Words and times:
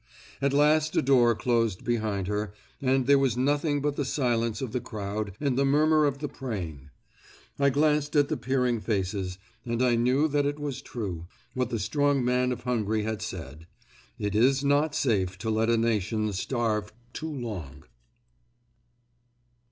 At 0.41 0.51
last 0.51 0.95
a 0.95 1.01
door 1.03 1.35
closed 1.35 1.85
behind 1.85 2.25
her 2.25 2.51
and 2.81 3.05
there 3.05 3.19
was 3.19 3.37
nothing 3.37 3.81
but 3.83 3.97
the 3.97 4.03
silence 4.03 4.59
of 4.59 4.71
the 4.71 4.81
crowd 4.81 5.33
and 5.39 5.59
the 5.59 5.63
murmur 5.63 6.05
of 6.05 6.17
the 6.17 6.27
praying. 6.27 6.89
I 7.59 7.69
glanced 7.69 8.15
at 8.15 8.27
the 8.27 8.35
peering 8.35 8.79
faces, 8.81 9.37
and 9.63 9.79
I 9.79 9.93
knew 9.95 10.27
that 10.27 10.47
it 10.47 10.57
was 10.59 10.81
true, 10.81 11.27
what 11.53 11.69
the 11.69 11.77
strong 11.77 12.25
man 12.25 12.51
of 12.51 12.63
Hungary 12.63 13.03
had 13.03 13.21
said. 13.21 13.67
It 14.17 14.33
is 14.33 14.63
not 14.63 14.95
safe 14.95 15.37
to 15.37 15.51
let 15.51 15.69
a 15.69 15.77
nation 15.77 16.33
starve 16.33 16.91
too 17.13 17.31
long. 17.31 17.83